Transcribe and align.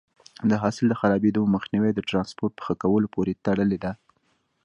د 0.49 0.51
حاصل 0.61 0.85
د 0.89 0.93
خرابېدو 0.99 1.41
مخنیوی 1.55 1.91
د 1.95 1.99
ټرانسپورټ 2.09 2.51
په 2.55 2.63
ښه 2.65 2.73
کولو 2.83 3.07
پورې 3.15 3.39
تړلی 3.45 3.77
دی. 3.83 3.93